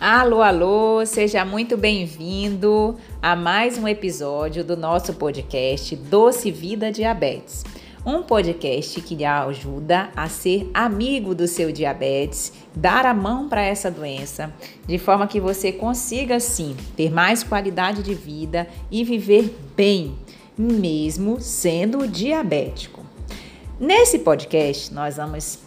Alô, 0.00 0.40
alô, 0.40 1.04
seja 1.04 1.44
muito 1.44 1.76
bem-vindo 1.76 2.96
a 3.20 3.36
mais 3.36 3.76
um 3.76 3.86
episódio 3.86 4.64
do 4.64 4.74
nosso 4.74 5.12
podcast 5.12 5.94
Doce 5.94 6.50
Vida 6.50 6.90
Diabetes. 6.90 7.66
Um 8.06 8.22
podcast 8.22 8.98
que 9.02 9.14
lhe 9.14 9.26
ajuda 9.26 10.08
a 10.16 10.26
ser 10.26 10.70
amigo 10.72 11.34
do 11.34 11.46
seu 11.46 11.70
diabetes, 11.70 12.50
dar 12.74 13.04
a 13.04 13.12
mão 13.12 13.46
para 13.46 13.60
essa 13.60 13.90
doença, 13.90 14.50
de 14.88 14.96
forma 14.96 15.26
que 15.26 15.38
você 15.38 15.70
consiga 15.70 16.40
sim 16.40 16.74
ter 16.96 17.12
mais 17.12 17.42
qualidade 17.42 18.02
de 18.02 18.14
vida 18.14 18.66
e 18.90 19.04
viver 19.04 19.54
bem, 19.76 20.16
mesmo 20.56 21.42
sendo 21.42 22.08
diabético. 22.08 23.04
Nesse 23.78 24.20
podcast, 24.20 24.94
nós 24.94 25.18
vamos 25.18 25.58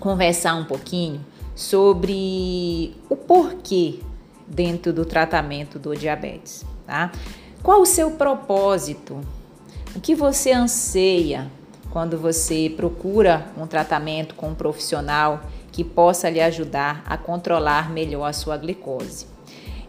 conversar 0.00 0.54
um 0.54 0.64
pouquinho 0.64 1.20
sobre 1.54 2.94
o 3.08 3.16
porquê 3.16 4.00
dentro 4.46 4.92
do 4.92 5.04
tratamento 5.04 5.78
do 5.78 5.96
diabetes, 5.96 6.64
tá? 6.86 7.12
Qual 7.62 7.80
o 7.80 7.86
seu 7.86 8.12
propósito? 8.12 9.20
O 9.94 10.00
que 10.00 10.14
você 10.14 10.52
anseia 10.52 11.50
quando 11.90 12.18
você 12.18 12.72
procura 12.76 13.46
um 13.56 13.66
tratamento 13.66 14.34
com 14.34 14.48
um 14.48 14.54
profissional 14.54 15.42
que 15.70 15.84
possa 15.84 16.28
lhe 16.28 16.40
ajudar 16.40 17.02
a 17.06 17.16
controlar 17.16 17.90
melhor 17.90 18.24
a 18.24 18.32
sua 18.32 18.56
glicose? 18.56 19.26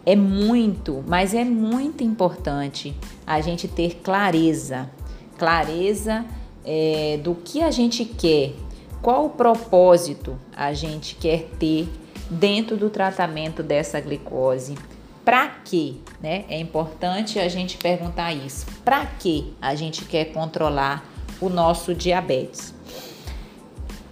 É 0.05 0.15
muito, 0.15 1.03
mas 1.07 1.33
é 1.33 1.45
muito 1.45 2.03
importante 2.03 2.93
a 3.25 3.39
gente 3.39 3.69
ter 3.69 4.01
clareza, 4.03 4.89
clareza 5.37 6.25
é, 6.65 7.19
do 7.23 7.33
que 7.35 7.61
a 7.63 7.71
gente 7.71 8.03
quer 8.03 8.53
qual 9.03 9.25
o 9.25 9.29
propósito 9.29 10.39
a 10.55 10.71
gente 10.71 11.15
quer 11.15 11.49
ter 11.59 11.89
dentro 12.29 12.77
do 12.77 12.89
tratamento 12.89 13.61
dessa 13.61 13.99
glicose? 13.99 14.77
Para 15.25 15.49
quê? 15.49 15.95
Né? 16.21 16.45
É 16.47 16.57
importante 16.57 17.37
a 17.37 17.49
gente 17.49 17.77
perguntar 17.77 18.31
isso. 18.31 18.65
Para 18.83 19.05
que 19.05 19.53
a 19.61 19.75
gente 19.75 20.05
quer 20.05 20.31
controlar 20.31 21.03
o 21.41 21.49
nosso 21.49 21.93
diabetes? 21.93 22.73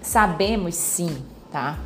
Sabemos 0.01 0.75
sim, 0.75 1.23
tá? 1.49 1.79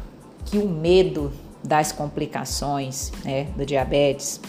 Que 0.43 0.57
o 0.57 0.67
medo 0.67 1.31
das 1.63 1.91
complicações 1.91 3.11
né, 3.23 3.43
do 3.55 3.65
diabetes 3.67 4.41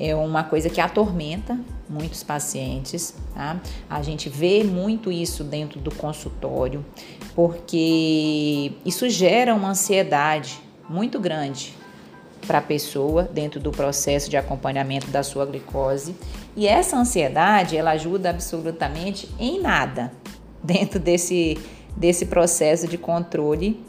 é 0.00 0.16
uma 0.16 0.42
coisa 0.42 0.70
que 0.70 0.80
atormenta 0.80 1.60
muitos 1.86 2.22
pacientes, 2.22 3.14
tá? 3.34 3.60
A 3.88 4.00
gente 4.00 4.30
vê 4.30 4.64
muito 4.64 5.12
isso 5.12 5.44
dentro 5.44 5.78
do 5.78 5.94
consultório, 5.94 6.82
porque 7.34 8.72
isso 8.84 9.06
gera 9.10 9.54
uma 9.54 9.68
ansiedade 9.68 10.58
muito 10.88 11.20
grande 11.20 11.74
para 12.46 12.58
a 12.58 12.62
pessoa 12.62 13.24
dentro 13.24 13.60
do 13.60 13.70
processo 13.70 14.30
de 14.30 14.38
acompanhamento 14.38 15.08
da 15.08 15.22
sua 15.22 15.44
glicose. 15.44 16.16
E 16.56 16.66
essa 16.66 16.96
ansiedade, 16.96 17.76
ela 17.76 17.90
ajuda 17.90 18.30
absolutamente 18.30 19.28
em 19.38 19.60
nada 19.60 20.12
dentro 20.64 20.98
desse, 20.98 21.58
desse 21.94 22.24
processo 22.24 22.88
de 22.88 22.96
controle 22.96 23.84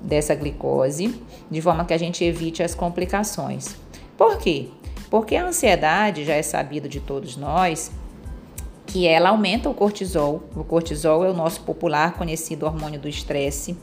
dessa 0.00 0.36
glicose, 0.36 1.20
de 1.50 1.60
forma 1.60 1.84
que 1.84 1.92
a 1.92 1.98
gente 1.98 2.22
evite 2.22 2.62
as 2.62 2.76
complicações. 2.76 3.76
Por 4.16 4.38
quê? 4.38 4.68
Porque 5.10 5.36
a 5.36 5.46
ansiedade, 5.46 6.24
já 6.24 6.34
é 6.34 6.42
sabido 6.42 6.88
de 6.88 7.00
todos 7.00 7.36
nós, 7.36 7.90
que 8.86 9.06
ela 9.06 9.30
aumenta 9.30 9.68
o 9.68 9.74
cortisol. 9.74 10.42
O 10.56 10.64
cortisol 10.64 11.24
é 11.24 11.30
o 11.30 11.34
nosso 11.34 11.62
popular 11.62 12.14
conhecido 12.14 12.66
hormônio 12.66 12.98
do 12.98 13.08
estresse, 13.08 13.76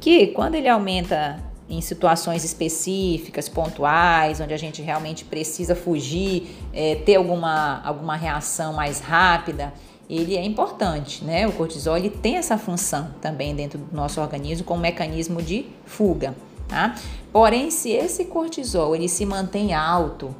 que 0.00 0.28
quando 0.28 0.54
ele 0.54 0.68
aumenta 0.68 1.42
em 1.68 1.80
situações 1.80 2.44
específicas, 2.44 3.48
pontuais, 3.48 4.40
onde 4.40 4.52
a 4.52 4.56
gente 4.58 4.82
realmente 4.82 5.24
precisa 5.24 5.74
fugir, 5.74 6.54
é, 6.72 6.96
ter 6.96 7.16
alguma, 7.16 7.80
alguma 7.82 8.14
reação 8.14 8.74
mais 8.74 9.00
rápida, 9.00 9.72
ele 10.08 10.36
é 10.36 10.44
importante, 10.44 11.24
né? 11.24 11.46
O 11.46 11.52
cortisol 11.52 11.96
ele 11.96 12.10
tem 12.10 12.36
essa 12.36 12.58
função 12.58 13.10
também 13.22 13.54
dentro 13.54 13.78
do 13.78 13.96
nosso 13.96 14.20
organismo 14.20 14.66
como 14.66 14.82
mecanismo 14.82 15.40
de 15.40 15.64
fuga, 15.86 16.34
tá? 16.68 16.94
Porém, 17.32 17.70
se 17.70 17.90
esse 17.90 18.26
cortisol 18.26 18.94
ele 18.94 19.08
se 19.08 19.24
mantém 19.24 19.72
alto 19.72 20.34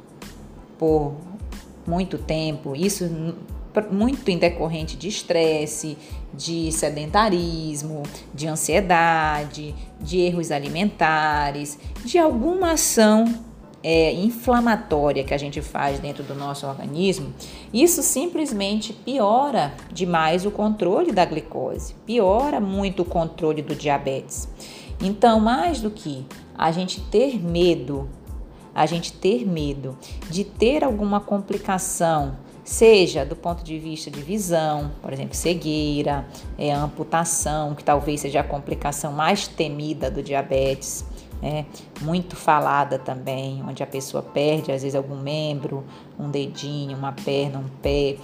por 0.83 1.13
muito 1.87 2.17
tempo, 2.17 2.75
isso 2.75 3.09
muito 3.89 4.29
em 4.29 4.37
decorrente 4.37 4.97
de 4.97 5.07
estresse, 5.07 5.97
de 6.33 6.73
sedentarismo, 6.73 8.03
de 8.33 8.47
ansiedade, 8.49 9.73
de 10.01 10.19
erros 10.19 10.51
alimentares, 10.51 11.79
de 12.03 12.19
alguma 12.19 12.73
ação 12.73 13.33
é, 13.81 14.11
inflamatória 14.11 15.23
que 15.23 15.33
a 15.33 15.37
gente 15.37 15.61
faz 15.61 15.99
dentro 15.99 16.21
do 16.21 16.35
nosso 16.35 16.67
organismo, 16.67 17.33
isso 17.73 18.03
simplesmente 18.03 18.91
piora 18.91 19.73
demais 19.89 20.45
o 20.45 20.51
controle 20.51 21.13
da 21.13 21.23
glicose, 21.23 21.95
piora 22.05 22.59
muito 22.59 23.03
o 23.03 23.05
controle 23.05 23.61
do 23.61 23.73
diabetes. 23.73 24.49
Então, 25.01 25.39
mais 25.39 25.79
do 25.79 25.89
que 25.89 26.25
a 26.57 26.73
gente 26.73 26.99
ter 26.99 27.41
medo 27.41 28.09
a 28.73 28.85
gente 28.85 29.13
ter 29.13 29.45
medo 29.45 29.97
de 30.29 30.43
ter 30.43 30.83
alguma 30.83 31.19
complicação, 31.19 32.35
seja 32.63 33.25
do 33.25 33.35
ponto 33.35 33.63
de 33.63 33.77
vista 33.77 34.09
de 34.09 34.21
visão, 34.21 34.91
por 35.01 35.11
exemplo, 35.13 35.35
cegueira, 35.35 36.25
é, 36.57 36.71
amputação, 36.71 37.75
que 37.75 37.83
talvez 37.83 38.21
seja 38.21 38.39
a 38.39 38.43
complicação 38.43 39.11
mais 39.11 39.47
temida 39.47 40.09
do 40.09 40.23
diabetes, 40.23 41.05
é, 41.43 41.65
muito 42.01 42.37
falada 42.37 42.97
também, 42.97 43.61
onde 43.67 43.83
a 43.83 43.85
pessoa 43.85 44.23
perde 44.23 44.71
às 44.71 44.81
vezes 44.81 44.95
algum 44.95 45.17
membro, 45.17 45.83
um 46.17 46.29
dedinho, 46.29 46.97
uma 46.97 47.11
perna, 47.11 47.59
um 47.59 47.67
pé, 47.81 48.15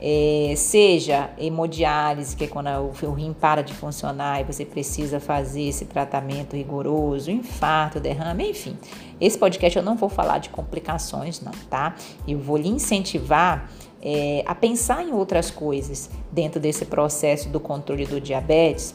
é, 0.00 0.54
seja 0.56 1.30
hemodiálise, 1.38 2.34
que 2.34 2.44
é 2.44 2.46
quando 2.48 2.68
o, 2.68 3.12
rim 3.12 3.32
para 3.32 3.62
de 3.62 3.72
funcionar 3.72 4.40
e 4.40 4.44
você 4.44 4.64
precisa 4.64 5.20
fazer 5.20 5.62
esse 5.62 5.84
tratamento 5.84 6.56
rigoroso, 6.56 7.30
infarto, 7.30 8.00
derrame, 8.00 8.50
enfim. 8.50 8.76
Esse 9.20 9.38
podcast 9.38 9.78
eu 9.78 9.84
não 9.84 9.96
vou 9.96 10.08
falar 10.08 10.38
de 10.38 10.48
complicações, 10.48 11.40
não, 11.40 11.52
tá? 11.70 11.94
Eu 12.26 12.40
vou 12.40 12.56
lhe 12.56 12.68
incentivar 12.68 13.70
é, 14.02 14.42
a 14.44 14.54
pensar 14.54 15.04
em 15.04 15.12
outras 15.12 15.50
coisas 15.50 16.10
dentro 16.32 16.60
desse 16.60 16.84
processo 16.84 17.48
do 17.48 17.60
controle 17.60 18.04
do 18.04 18.20
diabetes 18.20 18.94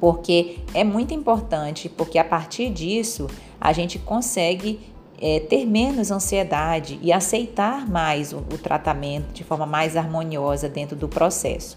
porque 0.00 0.58
é 0.74 0.84
muito 0.84 1.14
importante, 1.14 1.88
porque 1.88 2.18
a 2.18 2.24
partir 2.24 2.70
disso 2.70 3.26
a 3.60 3.72
gente 3.72 3.98
consegue 3.98 4.80
é, 5.20 5.40
ter 5.40 5.64
menos 5.64 6.10
ansiedade 6.10 6.98
e 7.02 7.12
aceitar 7.12 7.88
mais 7.88 8.32
o, 8.32 8.38
o 8.38 8.58
tratamento 8.58 9.32
de 9.32 9.44
forma 9.44 9.66
mais 9.66 9.96
harmoniosa 9.96 10.68
dentro 10.68 10.96
do 10.96 11.08
processo. 11.08 11.76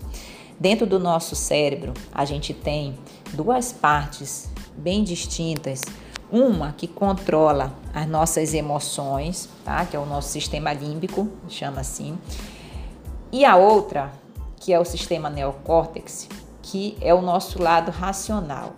Dentro 0.60 0.86
do 0.86 1.00
nosso 1.00 1.36
cérebro, 1.36 1.94
a 2.14 2.26
gente 2.26 2.54
tem 2.54 2.98
duas 3.34 3.72
partes 3.72 4.50
bem 4.76 5.04
distintas. 5.04 5.82
Uma 6.30 6.74
que 6.74 6.86
controla 6.86 7.74
as 7.94 8.08
nossas 8.08 8.54
emoções, 8.54 9.50
tá? 9.64 9.86
que 9.86 9.96
é 9.96 10.00
o 10.00 10.06
nosso 10.06 10.30
sistema 10.30 10.74
límbico, 10.74 11.28
chama 11.48 11.82
assim, 11.82 12.18
e 13.32 13.46
a 13.46 13.56
outra, 13.56 14.12
que 14.58 14.74
é 14.74 14.80
o 14.80 14.86
sistema 14.86 15.30
neocórtex, 15.30 16.28
que 16.70 16.96
é 17.02 17.14
o 17.16 17.22
nosso 17.22 17.62
lado 17.62 17.90
racional, 17.90 18.76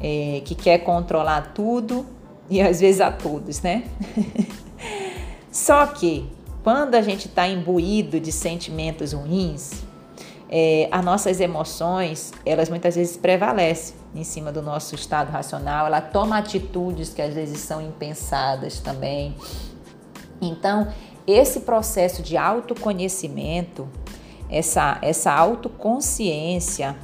é, 0.00 0.42
que 0.44 0.56
quer 0.56 0.78
controlar 0.78 1.52
tudo 1.54 2.04
e 2.50 2.60
às 2.60 2.80
vezes 2.80 3.00
a 3.00 3.12
todos, 3.12 3.62
né? 3.62 3.84
Só 5.52 5.86
que 5.86 6.28
quando 6.64 6.96
a 6.96 7.02
gente 7.02 7.28
está 7.28 7.46
imbuído 7.46 8.18
de 8.18 8.32
sentimentos 8.32 9.12
ruins, 9.12 9.84
é, 10.50 10.88
as 10.90 11.04
nossas 11.04 11.40
emoções, 11.40 12.32
elas 12.44 12.68
muitas 12.68 12.96
vezes 12.96 13.16
prevalecem 13.16 13.94
em 14.12 14.24
cima 14.24 14.50
do 14.50 14.60
nosso 14.60 14.96
estado 14.96 15.30
racional, 15.30 15.86
ela 15.86 16.00
toma 16.00 16.38
atitudes 16.38 17.14
que 17.14 17.22
às 17.22 17.34
vezes 17.34 17.60
são 17.60 17.80
impensadas 17.80 18.80
também. 18.80 19.36
Então, 20.40 20.88
esse 21.24 21.60
processo 21.60 22.20
de 22.20 22.36
autoconhecimento 22.36 23.88
essa, 24.50 24.98
essa 25.02 25.32
autoconsciência 25.32 26.96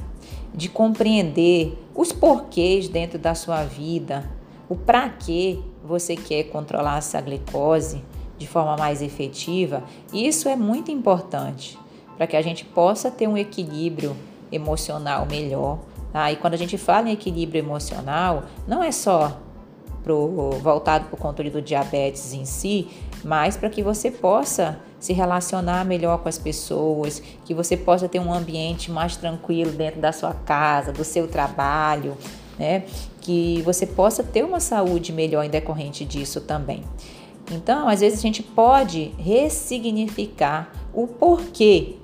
de 0.53 0.69
compreender 0.69 1.77
os 1.95 2.11
porquês 2.11 2.87
dentro 2.87 3.17
da 3.17 3.33
sua 3.33 3.63
vida, 3.63 4.29
o 4.69 4.75
para 4.75 5.09
que 5.09 5.63
você 5.83 6.15
quer 6.15 6.43
controlar 6.43 6.97
essa 6.97 7.19
glicose 7.19 8.03
de 8.37 8.47
forma 8.47 8.75
mais 8.77 9.01
efetiva, 9.01 9.83
isso 10.13 10.47
é 10.47 10.55
muito 10.55 10.91
importante 10.91 11.77
para 12.15 12.27
que 12.27 12.35
a 12.35 12.41
gente 12.41 12.63
possa 12.65 13.09
ter 13.09 13.27
um 13.27 13.37
equilíbrio 13.37 14.15
emocional 14.51 15.25
melhor. 15.25 15.79
Tá? 16.11 16.31
E 16.31 16.35
quando 16.35 16.53
a 16.53 16.57
gente 16.57 16.77
fala 16.77 17.09
em 17.09 17.13
equilíbrio 17.13 17.59
emocional, 17.59 18.43
não 18.67 18.83
é 18.83 18.91
só 18.91 19.39
pro, 20.03 20.51
voltado 20.61 21.05
para 21.05 21.15
o 21.15 21.17
controle 21.17 21.49
do 21.49 21.61
diabetes 21.61 22.33
em 22.33 22.45
si, 22.45 22.87
mas 23.23 23.55
para 23.55 23.69
que 23.69 23.81
você 23.81 24.11
possa 24.11 24.79
se 24.99 25.13
relacionar 25.13 25.85
melhor 25.85 26.19
com 26.19 26.29
as 26.29 26.37
pessoas, 26.37 27.21
que 27.45 27.53
você 27.53 27.75
possa 27.75 28.07
ter 28.07 28.19
um 28.19 28.33
ambiente 28.33 28.91
mais 28.91 29.15
tranquilo 29.15 29.71
dentro 29.71 29.99
da 29.99 30.11
sua 30.11 30.33
casa, 30.33 30.91
do 30.91 31.03
seu 31.03 31.27
trabalho, 31.27 32.17
né? 32.57 32.83
Que 33.21 33.61
você 33.63 33.85
possa 33.85 34.23
ter 34.23 34.43
uma 34.43 34.59
saúde 34.59 35.11
melhor 35.11 35.43
em 35.43 35.49
decorrente 35.49 36.05
disso 36.05 36.41
também. 36.41 36.83
Então, 37.51 37.87
às 37.87 37.99
vezes 37.99 38.19
a 38.19 38.21
gente 38.21 38.41
pode 38.41 39.13
ressignificar 39.17 40.71
o 40.93 41.07
porquê 41.07 41.95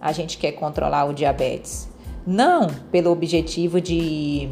a 0.00 0.10
gente 0.10 0.36
quer 0.36 0.52
controlar 0.52 1.04
o 1.04 1.12
diabetes. 1.12 1.88
Não 2.26 2.66
pelo 2.90 3.10
objetivo 3.12 3.80
de 3.80 4.48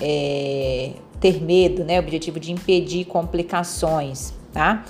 é, 0.00 0.92
ter 1.20 1.42
medo, 1.42 1.84
né? 1.84 1.98
Objetivo 1.98 2.38
de 2.38 2.52
impedir 2.52 3.06
complicações, 3.06 4.34
tá? 4.52 4.84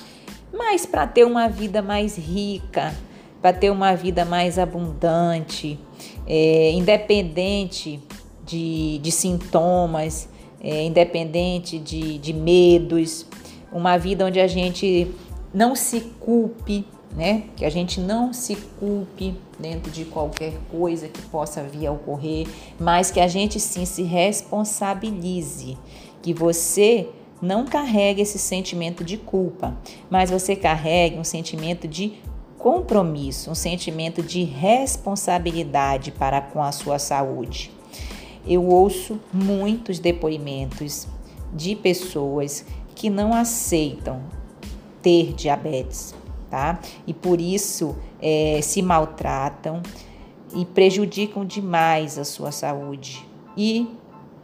Mas 0.58 0.84
para 0.84 1.06
ter 1.06 1.25
uma 1.25 1.49
vida 1.49 1.81
mais 1.81 2.19
rica, 2.19 2.93
para 3.40 3.52
ter 3.52 3.70
uma 3.70 3.94
vida 3.94 4.25
mais 4.25 4.58
abundante, 4.58 5.78
é, 6.26 6.72
independente 6.72 8.00
de, 8.44 8.99
de 8.99 9.12
sintomas, 9.12 10.28
é, 10.60 10.82
independente 10.82 11.78
de, 11.78 12.19
de 12.19 12.32
medos, 12.32 13.25
uma 13.70 13.96
vida 13.96 14.26
onde 14.26 14.40
a 14.40 14.49
gente 14.49 15.14
não 15.55 15.76
se 15.76 16.00
culpe, 16.19 16.84
né? 17.14 17.44
Que 17.56 17.64
a 17.64 17.70
gente 17.70 18.00
não 18.00 18.32
se 18.32 18.56
culpe 18.81 19.37
dentro 19.61 19.93
de 19.93 20.04
qualquer 20.04 20.54
coisa 20.70 21.08
que 21.08 21.22
possa 21.22 21.62
vir 21.62 21.87
a 21.87 21.93
ocorrer, 21.93 22.49
mas 22.81 23.12
que 23.12 23.20
a 23.20 23.28
gente 23.28 23.61
sim 23.61 23.84
se 23.84 24.02
responsabilize, 24.02 25.78
que 26.20 26.34
você 26.34 27.08
não 27.40 27.64
carregue 27.64 28.23
esse 28.23 28.38
sentimento 28.38 29.05
de 29.05 29.17
culpa, 29.17 29.76
mas 30.11 30.31
você 30.31 30.56
carregue 30.56 31.19
um 31.19 31.25
sentimento 31.25 31.87
de 31.87 32.14
compromisso, 32.58 33.50
um 33.50 33.55
sentimento 33.55 34.23
de 34.23 34.43
responsabilidade 34.43 36.11
para 36.11 36.40
com 36.40 36.62
a 36.62 36.73
sua 36.73 36.99
saúde. 36.99 37.70
Eu 38.46 38.67
ouço 38.67 39.20
muitos 39.32 39.99
depoimentos 39.99 41.06
de 41.52 41.76
pessoas 41.76 42.64
que 42.94 43.08
não 43.08 43.32
aceitam 43.32 44.23
ter 45.00 45.32
diabetes, 45.35 46.14
tá? 46.50 46.81
E 47.06 47.14
por 47.14 47.40
isso 47.40 47.96
é, 48.20 48.58
se 48.62 48.82
maltratam 48.82 49.81
e 50.55 50.64
prejudicam 50.64 51.44
demais 51.44 52.19
a 52.19 52.25
sua 52.25 52.50
saúde 52.50 53.25
e, 53.56 53.88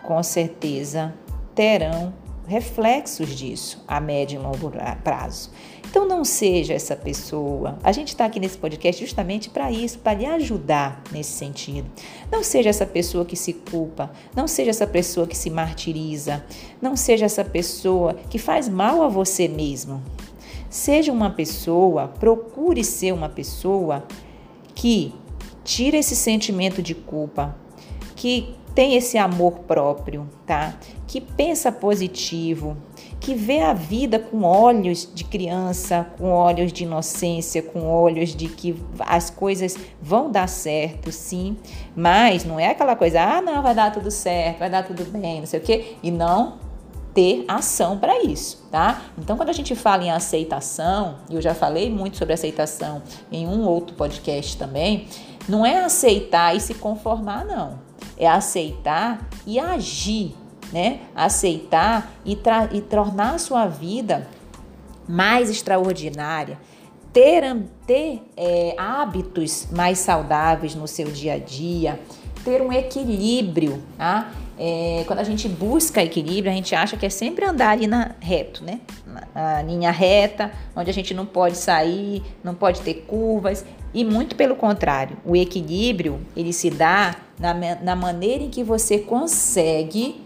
com 0.02 0.22
certeza, 0.22 1.14
terão 1.54 2.12
reflexos 2.46 3.30
disso 3.30 3.82
a 3.86 4.00
médio 4.00 4.40
e 4.40 4.42
longo 4.42 4.72
prazo. 5.02 5.50
Então 5.88 6.08
não 6.08 6.24
seja 6.24 6.74
essa 6.74 6.96
pessoa. 6.96 7.78
A 7.82 7.92
gente 7.92 8.08
está 8.08 8.24
aqui 8.24 8.40
nesse 8.40 8.58
podcast 8.58 9.00
justamente 9.00 9.48
para 9.48 9.70
isso, 9.70 10.00
para 10.00 10.14
lhe 10.14 10.26
ajudar 10.26 11.00
nesse 11.12 11.30
sentido. 11.32 11.88
Não 12.32 12.42
seja 12.42 12.68
essa 12.68 12.84
pessoa 12.84 13.24
que 13.24 13.36
se 13.36 13.52
culpa, 13.52 14.10
não 14.34 14.48
seja 14.48 14.70
essa 14.70 14.88
pessoa 14.88 15.24
que 15.24 15.36
se 15.36 15.50
martiriza, 15.50 16.44
não 16.82 16.96
seja 16.96 17.26
essa 17.26 17.44
pessoa 17.44 18.14
que 18.28 18.38
faz 18.38 18.68
mal 18.68 19.02
a 19.02 19.08
você 19.08 19.46
mesmo. 19.46 20.02
Seja 20.68 21.12
uma 21.12 21.30
pessoa, 21.30 22.08
procure 22.08 22.82
ser 22.82 23.12
uma 23.12 23.28
pessoa 23.28 24.04
que 24.74 25.14
tira 25.62 25.96
esse 25.96 26.16
sentimento 26.16 26.82
de 26.82 26.96
culpa, 26.96 27.56
que 28.16 28.54
tem 28.74 28.96
esse 28.96 29.16
amor 29.16 29.60
próprio, 29.60 30.28
tá? 30.44 30.74
Que 31.06 31.20
pensa 31.20 31.70
positivo, 31.70 32.76
que 33.20 33.34
vê 33.34 33.60
a 33.60 33.72
vida 33.72 34.18
com 34.18 34.42
olhos 34.42 35.08
de 35.14 35.22
criança, 35.24 36.06
com 36.18 36.30
olhos 36.30 36.72
de 36.72 36.82
inocência, 36.82 37.62
com 37.62 37.86
olhos 37.86 38.34
de 38.34 38.48
que 38.48 38.76
as 38.98 39.30
coisas 39.30 39.76
vão 40.02 40.30
dar 40.30 40.48
certo, 40.48 41.12
sim, 41.12 41.56
mas 41.94 42.44
não 42.44 42.58
é 42.58 42.68
aquela 42.68 42.96
coisa, 42.96 43.22
ah, 43.22 43.40
não, 43.40 43.62
vai 43.62 43.74
dar 43.74 43.92
tudo 43.92 44.10
certo, 44.10 44.58
vai 44.58 44.68
dar 44.68 44.82
tudo 44.82 45.04
bem, 45.04 45.38
não 45.38 45.46
sei 45.46 45.60
o 45.60 45.62
quê, 45.62 45.96
e 46.02 46.10
não 46.10 46.58
ter 47.14 47.44
ação 47.46 47.96
para 47.96 48.24
isso, 48.24 48.66
tá? 48.72 49.02
Então, 49.16 49.36
quando 49.36 49.50
a 49.50 49.52
gente 49.52 49.76
fala 49.76 50.02
em 50.02 50.10
aceitação, 50.10 51.18
e 51.30 51.36
eu 51.36 51.40
já 51.40 51.54
falei 51.54 51.88
muito 51.88 52.16
sobre 52.16 52.34
aceitação 52.34 53.02
em 53.30 53.46
um 53.46 53.64
outro 53.64 53.94
podcast 53.94 54.56
também, 54.56 55.06
não 55.48 55.64
é 55.64 55.84
aceitar 55.84 56.56
e 56.56 56.60
se 56.60 56.74
conformar, 56.74 57.44
não. 57.44 57.83
É 58.16 58.26
aceitar 58.26 59.28
e 59.46 59.58
agir, 59.58 60.34
né? 60.72 61.00
Aceitar 61.14 62.12
e, 62.24 62.38
e 62.72 62.80
tornar 62.80 63.34
a 63.34 63.38
sua 63.38 63.66
vida 63.66 64.28
mais 65.08 65.50
extraordinária, 65.50 66.58
ter, 67.12 67.42
ter 67.86 68.22
é, 68.36 68.74
hábitos 68.78 69.68
mais 69.70 69.98
saudáveis 69.98 70.74
no 70.74 70.88
seu 70.88 71.06
dia 71.10 71.34
a 71.34 71.38
dia, 71.38 72.00
ter 72.44 72.60
um 72.60 72.72
equilíbrio, 72.72 73.82
tá? 73.96 74.32
É, 74.56 75.02
quando 75.06 75.18
a 75.18 75.24
gente 75.24 75.48
busca 75.48 76.02
equilíbrio, 76.02 76.52
a 76.52 76.54
gente 76.54 76.74
acha 76.74 76.96
que 76.96 77.04
é 77.04 77.10
sempre 77.10 77.44
andar 77.44 77.70
ali 77.70 77.86
na 77.86 78.12
reto, 78.20 78.62
né? 78.62 78.80
Na, 79.34 79.62
linha 79.62 79.90
reta, 79.90 80.52
onde 80.76 80.90
a 80.90 80.94
gente 80.94 81.12
não 81.12 81.26
pode 81.26 81.56
sair, 81.56 82.22
não 82.42 82.54
pode 82.54 82.80
ter 82.80 83.04
curvas. 83.06 83.64
E 83.92 84.04
muito 84.04 84.36
pelo 84.36 84.54
contrário, 84.54 85.16
o 85.24 85.34
equilíbrio 85.34 86.20
ele 86.36 86.52
se 86.52 86.70
dá 86.70 87.16
na, 87.38 87.54
na 87.54 87.96
maneira 87.96 88.44
em 88.44 88.50
que 88.50 88.62
você 88.62 88.98
consegue 88.98 90.22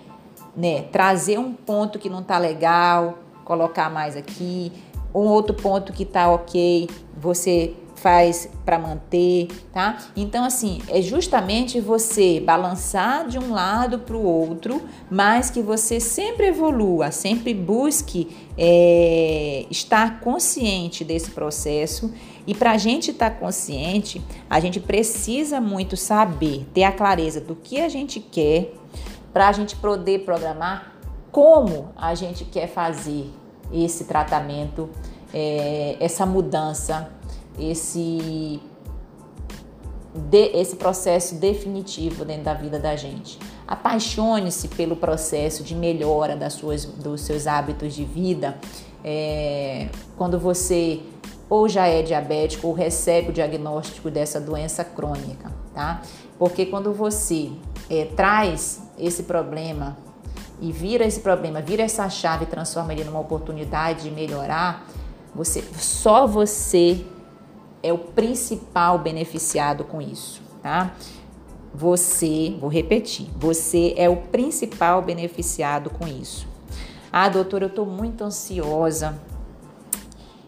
né, 0.56 0.82
trazer 0.82 1.38
um 1.38 1.52
ponto 1.52 1.98
que 1.98 2.10
não 2.10 2.22
tá 2.22 2.38
legal, 2.38 3.18
colocar 3.44 3.90
mais 3.90 4.16
aqui, 4.16 4.72
um 5.14 5.20
outro 5.20 5.54
ponto 5.54 5.92
que 5.92 6.04
tá 6.04 6.30
ok, 6.30 6.88
você 7.16 7.74
faz 7.98 8.48
para 8.64 8.78
manter, 8.78 9.48
tá? 9.72 9.98
Então, 10.16 10.44
assim, 10.44 10.80
é 10.88 11.02
justamente 11.02 11.80
você 11.80 12.40
balançar 12.40 13.26
de 13.26 13.38
um 13.38 13.52
lado 13.52 13.98
para 13.98 14.16
o 14.16 14.22
outro, 14.22 14.82
mas 15.10 15.50
que 15.50 15.60
você 15.60 15.98
sempre 15.98 16.46
evolua, 16.46 17.10
sempre 17.10 17.52
busque 17.52 18.36
é, 18.56 19.66
estar 19.70 20.20
consciente 20.20 21.04
desse 21.04 21.30
processo. 21.30 22.12
E 22.48 22.54
para 22.54 22.72
a 22.72 22.78
gente 22.78 23.10
estar 23.10 23.28
tá 23.28 23.36
consciente, 23.36 24.24
a 24.48 24.58
gente 24.58 24.80
precisa 24.80 25.60
muito 25.60 25.98
saber, 25.98 26.66
ter 26.72 26.82
a 26.82 26.90
clareza 26.90 27.42
do 27.42 27.54
que 27.54 27.78
a 27.78 27.90
gente 27.90 28.20
quer, 28.20 28.72
para 29.34 29.48
a 29.48 29.52
gente 29.52 29.76
poder 29.76 30.24
programar 30.24 30.94
como 31.30 31.90
a 31.94 32.14
gente 32.14 32.46
quer 32.46 32.66
fazer 32.66 33.30
esse 33.70 34.04
tratamento, 34.04 34.88
é, 35.34 35.98
essa 36.00 36.24
mudança 36.24 37.10
esse, 37.58 38.60
de, 40.14 40.46
esse 40.54 40.76
processo 40.76 41.34
definitivo 41.34 42.24
dentro 42.24 42.44
da 42.44 42.54
vida 42.54 42.78
da 42.78 42.96
gente. 42.96 43.38
Apaixone-se 43.66 44.68
pelo 44.68 44.96
processo 44.96 45.62
de 45.62 45.74
melhora 45.74 46.34
das 46.34 46.54
suas, 46.54 46.86
dos 46.86 47.20
seus 47.20 47.46
hábitos 47.46 47.94
de 47.94 48.04
vida. 48.04 48.56
É, 49.04 49.88
quando 50.16 50.38
você 50.38 51.02
ou 51.48 51.68
já 51.68 51.86
é 51.86 52.02
diabético 52.02 52.66
ou 52.66 52.72
recebe 52.72 53.30
o 53.30 53.32
diagnóstico 53.32 54.10
dessa 54.10 54.40
doença 54.40 54.84
crônica, 54.84 55.50
tá? 55.74 56.02
Porque 56.38 56.66
quando 56.66 56.92
você 56.92 57.50
é, 57.88 58.04
traz 58.04 58.82
esse 58.98 59.22
problema 59.22 59.96
e 60.60 60.72
vira 60.72 61.04
esse 61.04 61.20
problema, 61.20 61.60
vira 61.60 61.82
essa 61.82 62.08
chave 62.08 62.44
e 62.44 62.46
transforma 62.46 62.92
ele 62.92 63.04
numa 63.04 63.20
oportunidade 63.20 64.02
de 64.04 64.10
melhorar, 64.10 64.86
você 65.34 65.62
só 65.78 66.26
você 66.26 67.04
é 67.82 67.92
o 67.92 67.98
principal 67.98 68.98
beneficiado 68.98 69.84
com 69.84 70.02
isso, 70.02 70.42
tá? 70.62 70.92
Você, 71.74 72.56
vou 72.58 72.68
repetir, 72.68 73.28
você 73.36 73.94
é 73.96 74.08
o 74.08 74.16
principal 74.16 75.00
beneficiado 75.02 75.90
com 75.90 76.08
isso. 76.08 76.46
Ah, 77.12 77.28
doutora, 77.28 77.64
eu 77.64 77.68
estou 77.68 77.86
muito 77.86 78.24
ansiosa. 78.24 79.18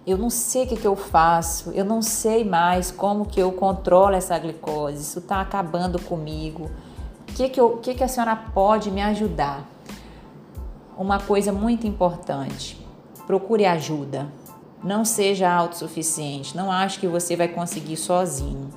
Eu 0.07 0.16
não 0.16 0.30
sei 0.30 0.64
o 0.64 0.66
que, 0.66 0.76
que 0.76 0.87
eu 0.87 0.97
faço, 0.97 1.71
eu 1.73 1.85
não 1.85 2.00
sei 2.00 2.42
mais 2.42 2.90
como 2.90 3.26
que 3.26 3.38
eu 3.38 3.52
controlo 3.52 4.14
essa 4.14 4.38
glicose, 4.38 5.02
isso 5.02 5.19
está 5.19 5.40
acabando 5.40 6.00
comigo. 6.00 6.71
O 7.28 7.33
que, 7.35 7.49
que, 7.50 7.61
que, 7.83 7.95
que 7.95 8.04
a 8.04 8.09
senhora 8.09 8.35
pode 8.35 8.90
me 8.90 9.02
ajudar? 9.02 9.62
Uma 10.97 11.21
coisa 11.21 11.52
muito 11.52 11.87
importante, 11.87 12.85
procure 13.26 13.66
ajuda. 13.66 14.26
Não 14.83 15.04
seja 15.04 15.52
autossuficiente, 15.52 16.57
não 16.57 16.73
ache 16.73 16.99
que 16.99 17.07
você 17.07 17.37
vai 17.37 17.49
conseguir 17.49 17.99
sozinho. 17.99 18.71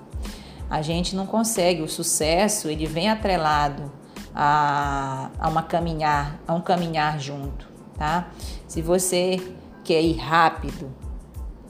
A 0.70 0.82
gente 0.82 1.16
não 1.16 1.26
consegue, 1.26 1.82
o 1.82 1.88
sucesso 1.88 2.68
ele 2.68 2.86
vem 2.86 3.10
atrelado 3.10 3.90
a, 4.36 5.30
a 5.40 5.48
uma 5.48 5.64
caminhar, 5.64 6.40
a 6.46 6.54
um 6.54 6.62
caminhar 6.62 7.20
junto, 7.20 7.68
tá? 7.98 8.28
Se 8.68 8.82
você 8.82 9.38
quer 9.84 10.02
ir 10.02 10.18
rápido, 10.18 10.90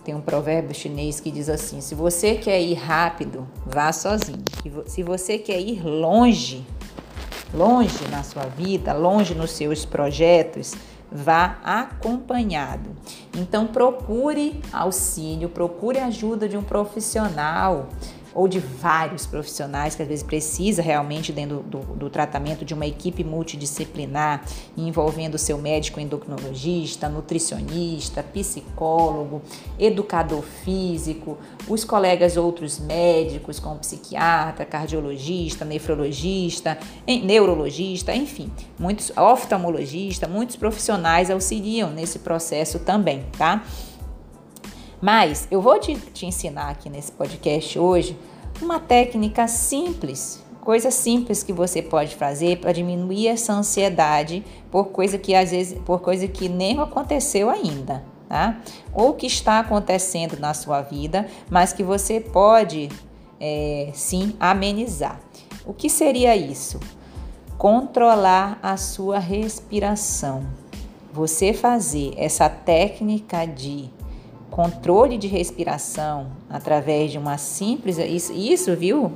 tem 0.04 0.14
um 0.14 0.22
provérbio 0.22 0.76
chinês 0.76 1.20
que 1.20 1.32
diz 1.32 1.50
assim: 1.50 1.82
se 1.82 1.96
você 1.96 2.36
quer 2.36 2.62
ir 2.62 2.76
rápido, 2.76 3.48
vá 3.66 3.92
sozinho. 3.92 4.44
Se 4.86 5.02
você 5.02 5.38
quer 5.38 5.60
ir 5.60 5.86
longe, 5.86 6.66
longe 7.54 8.08
na 8.10 8.24
sua 8.24 8.44
vida, 8.44 8.94
longe 8.94 9.34
nos 9.34 9.52
seus 9.52 9.86
projetos, 9.86 10.74
vá 11.12 11.60
acompanhado. 11.64 12.90
Então 13.38 13.68
procure 13.68 14.60
auxílio, 14.72 15.48
procure 15.48 16.00
ajuda 16.00 16.50
de 16.50 16.58
um 16.58 16.64
profissional 16.64 17.88
ou 18.34 18.48
de 18.48 18.60
vários 18.60 19.26
profissionais 19.26 19.96
que 19.96 20.02
às 20.02 20.08
vezes 20.08 20.24
precisa 20.24 20.82
realmente 20.82 21.32
dentro 21.32 21.62
do, 21.62 21.80
do, 21.80 22.10
tratamento 22.10 22.66
de 22.66 22.74
uma 22.74 22.86
equipe 22.86 23.24
multidisciplinar, 23.24 24.44
envolvendo 24.76 25.36
o 25.36 25.40
seu 25.40 25.58
médico 25.58 26.00
endocrinologista, 26.00 27.10
nutricionista, 27.10 28.24
psicólogo, 28.24 29.42
educador 29.78 30.44
físico, 30.44 31.38
os 31.68 31.84
colegas 31.84 32.38
outros 32.38 32.80
médicos, 32.80 33.60
como 33.60 33.80
psiquiatra, 33.80 34.66
cardiologista, 34.66 35.66
nefrologista, 35.66 36.78
neurologista, 37.24 38.16
enfim, 38.16 38.52
muitos 38.78 39.12
oftalmologista, 39.16 40.28
muitos 40.28 40.56
profissionais 40.56 41.30
auxiliam 41.30 41.90
nesse 41.92 42.20
processo 42.20 42.80
também, 42.80 43.26
tá? 43.38 43.64
Mas 45.04 45.50
eu 45.52 45.62
vou 45.62 45.78
te, 45.78 45.98
te 45.98 46.26
ensinar 46.26 46.70
aqui 46.70 46.90
nesse 46.90 47.12
podcast 47.12 47.78
hoje 47.78 48.18
uma 48.62 48.80
técnica 48.80 49.50
simples, 49.50 50.42
coisa 50.62 50.90
simples 50.92 51.44
que 51.44 51.52
você 51.52 51.82
pode 51.82 52.16
fazer 52.16 52.60
para 52.60 52.72
diminuir 52.72 53.28
essa 53.28 53.52
ansiedade 53.52 54.46
por 54.72 54.86
coisa 54.86 55.18
que 55.18 55.36
às 55.36 55.52
vezes 55.52 55.78
por 55.80 56.00
coisa 56.00 56.26
que 56.26 56.48
nem 56.48 56.80
aconteceu 56.80 57.50
ainda, 57.50 58.02
tá? 58.30 58.62
Ou 58.94 59.14
que 59.14 59.28
está 59.28 59.60
acontecendo 59.60 60.40
na 60.40 60.54
sua 60.54 60.82
vida, 60.82 61.28
mas 61.50 61.74
que 61.74 61.84
você 61.84 62.22
pode 62.22 62.88
é, 63.42 63.92
sim 63.94 64.34
amenizar. 64.40 65.20
O 65.66 65.74
que 65.74 65.90
seria 65.90 66.34
isso? 66.34 66.80
Controlar 67.58 68.58
a 68.64 68.78
sua 68.78 69.20
respiração. 69.20 70.46
Você 71.12 71.52
fazer 71.52 72.14
essa 72.16 72.48
técnica 72.48 73.46
de 73.46 73.92
controle 74.54 75.18
de 75.18 75.28
respiração 75.28 76.28
através 76.48 77.12
de 77.12 77.18
uma 77.18 77.40
simples. 77.40 77.98
Isso, 77.98 78.32
isso 78.34 78.76
viu? 78.76 79.12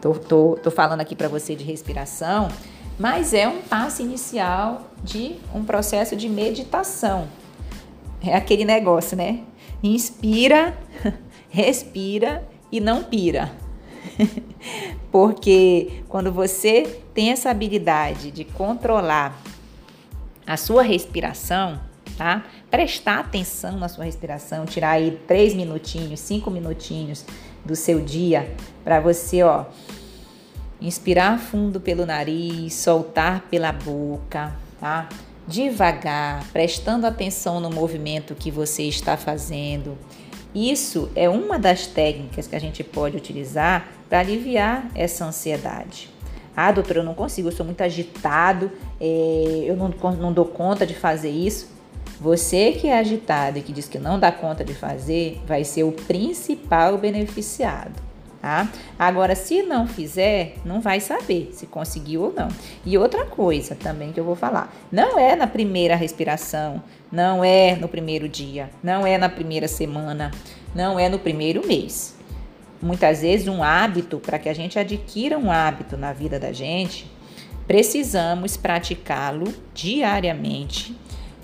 Tô, 0.00 0.14
tô, 0.14 0.58
tô 0.62 0.70
falando 0.70 1.02
aqui 1.02 1.14
para 1.14 1.28
você 1.28 1.54
de 1.54 1.62
respiração, 1.62 2.48
mas 2.98 3.34
é 3.34 3.46
um 3.46 3.60
passo 3.60 4.00
inicial 4.00 4.86
de 5.04 5.36
um 5.54 5.62
processo 5.62 6.16
de 6.16 6.26
meditação. 6.26 7.28
É 8.24 8.34
aquele 8.34 8.64
negócio, 8.64 9.14
né? 9.14 9.40
Inspira, 9.82 10.74
respira 11.50 12.42
e 12.72 12.80
não 12.80 13.04
pira. 13.04 13.52
Porque 15.12 16.02
quando 16.08 16.32
você 16.32 17.02
tem 17.12 17.30
essa 17.30 17.50
habilidade 17.50 18.30
de 18.30 18.44
controlar 18.44 19.38
a 20.46 20.56
sua 20.56 20.82
respiração, 20.82 21.78
tá? 22.16 22.44
Prestar 22.70 23.20
atenção 23.20 23.78
na 23.78 23.88
sua 23.88 24.04
respiração, 24.04 24.64
tirar 24.64 24.92
aí 24.92 25.20
três 25.26 25.54
minutinhos, 25.54 26.20
cinco 26.20 26.50
minutinhos 26.50 27.24
do 27.64 27.76
seu 27.76 28.00
dia 28.00 28.54
para 28.84 29.00
você, 29.00 29.42
ó, 29.42 29.66
inspirar 30.80 31.38
fundo 31.38 31.80
pelo 31.80 32.06
nariz, 32.06 32.74
soltar 32.74 33.42
pela 33.50 33.72
boca, 33.72 34.54
tá? 34.80 35.08
Devagar, 35.46 36.44
prestando 36.52 37.06
atenção 37.06 37.60
no 37.60 37.70
movimento 37.70 38.34
que 38.34 38.50
você 38.50 38.82
está 38.84 39.16
fazendo. 39.16 39.96
Isso 40.54 41.10
é 41.14 41.28
uma 41.28 41.58
das 41.58 41.86
técnicas 41.86 42.46
que 42.46 42.56
a 42.56 42.58
gente 42.58 42.82
pode 42.82 43.16
utilizar 43.16 43.88
para 44.08 44.20
aliviar 44.20 44.88
essa 44.94 45.24
ansiedade. 45.24 46.08
Ah, 46.56 46.72
doutora, 46.72 47.00
eu 47.00 47.04
não 47.04 47.14
consigo, 47.14 47.48
eu 47.48 47.52
sou 47.52 47.66
muito 47.66 47.82
agitado, 47.82 48.72
é, 48.98 49.64
eu 49.66 49.76
não, 49.76 49.88
não 50.18 50.32
dou 50.32 50.46
conta 50.46 50.86
de 50.86 50.94
fazer 50.94 51.28
isso. 51.28 51.75
Você 52.20 52.72
que 52.72 52.86
é 52.86 52.98
agitado 52.98 53.58
e 53.58 53.62
que 53.62 53.72
diz 53.72 53.88
que 53.88 53.98
não 53.98 54.18
dá 54.18 54.32
conta 54.32 54.64
de 54.64 54.72
fazer, 54.72 55.40
vai 55.46 55.64
ser 55.64 55.84
o 55.84 55.92
principal 55.92 56.96
beneficiado. 56.96 58.06
Tá? 58.40 58.68
Agora, 58.98 59.34
se 59.34 59.62
não 59.62 59.86
fizer, 59.86 60.54
não 60.64 60.80
vai 60.80 61.00
saber 61.00 61.50
se 61.52 61.66
conseguiu 61.66 62.22
ou 62.22 62.32
não. 62.32 62.48
E 62.84 62.96
outra 62.96 63.24
coisa 63.24 63.74
também 63.74 64.12
que 64.12 64.20
eu 64.20 64.24
vou 64.24 64.36
falar: 64.36 64.72
não 64.90 65.18
é 65.18 65.34
na 65.34 65.46
primeira 65.46 65.96
respiração, 65.96 66.82
não 67.10 67.42
é 67.42 67.74
no 67.76 67.88
primeiro 67.88 68.28
dia, 68.28 68.70
não 68.82 69.06
é 69.06 69.18
na 69.18 69.28
primeira 69.28 69.66
semana, 69.66 70.30
não 70.74 70.98
é 70.98 71.08
no 71.08 71.18
primeiro 71.18 71.66
mês. 71.66 72.14
Muitas 72.80 73.22
vezes, 73.22 73.48
um 73.48 73.62
hábito, 73.62 74.18
para 74.18 74.38
que 74.38 74.48
a 74.48 74.54
gente 74.54 74.78
adquira 74.78 75.36
um 75.36 75.50
hábito 75.50 75.96
na 75.96 76.12
vida 76.12 76.38
da 76.38 76.52
gente, 76.52 77.10
precisamos 77.66 78.56
praticá-lo 78.56 79.52
diariamente 79.74 80.94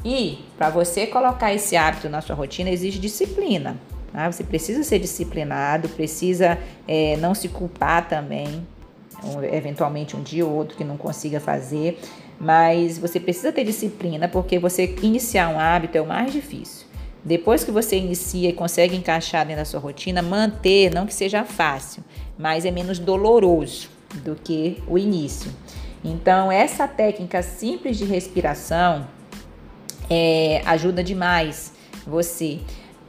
e 0.04 0.44
para 0.56 0.71
você 0.71 1.06
colocar 1.06 1.52
esse 1.52 1.76
hábito 1.76 2.09
na 2.09 2.21
sua 2.21 2.35
rotina, 2.35 2.71
exige 2.71 2.99
disciplina. 2.99 3.76
Tá? 4.12 4.30
Você 4.30 4.44
precisa 4.44 4.82
ser 4.82 4.99
disciplinado, 4.99 5.88
precisa 5.88 6.59
é, 6.87 7.16
não 7.16 7.35
se 7.35 7.49
culpar 7.49 8.09
também, 8.09 8.66
eventualmente 9.52 10.16
um 10.16 10.23
dia 10.23 10.44
ou 10.44 10.52
outro 10.52 10.76
que 10.76 10.85
não 10.85 10.97
consiga 10.97 11.38
fazer, 11.38 11.99
mas 12.38 12.99
você 12.99 13.21
precisa 13.21 13.52
ter 13.52 13.64
disciplina 13.64 14.28
porque 14.28 14.59
você 14.59 14.97
iniciar 15.02 15.49
um 15.49 15.59
hábito 15.59 15.97
é 15.97 16.00
o 16.00 16.06
mais 16.06 16.32
difícil. 16.32 16.87
Depois 17.25 17.62
que 17.62 17.71
você 17.71 17.97
inicia 17.97 18.49
e 18.49 18.52
consegue 18.52 18.97
encaixar 18.97 19.47
dentro 19.47 19.62
da 19.62 19.64
sua 19.64 19.78
rotina, 19.78 20.21
manter, 20.21 20.92
não 20.92 21.06
que 21.06 21.14
seja 21.14 21.44
fácil, 21.44 22.02
mas 22.37 22.64
é 22.64 22.71
menos 22.73 22.99
doloroso 22.99 23.88
do 24.25 24.35
que 24.35 24.82
o 24.88 24.99
início. 24.99 25.52
Então, 26.04 26.50
essa 26.50 26.88
técnica 26.88 27.40
simples 27.40 27.97
de 27.97 28.04
respiração, 28.04 29.06
é, 30.12 30.62
ajuda 30.66 31.02
demais 31.02 31.73
você 32.07 32.61